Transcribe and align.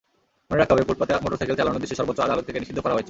মনে 0.47 0.59
রাখতে 0.59 0.73
হবে, 0.73 0.87
ফুটপাতে 0.89 1.11
মোটরসাইকেল 1.23 1.57
চালানো 1.59 1.81
দেশের 1.83 1.99
সর্বোচ্চ 1.99 2.19
আদালত 2.25 2.43
থেকে 2.47 2.59
নিষিদ্ধ 2.61 2.79
করা 2.81 2.91
হয়েছে। 2.93 2.99